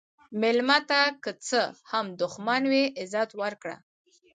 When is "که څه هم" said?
1.23-2.05